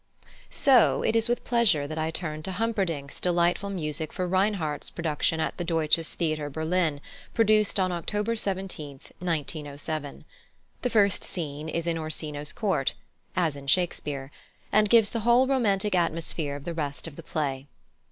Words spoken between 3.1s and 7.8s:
delightful music for Reinhardt's production at the Deutsches Theater, Berlin, produced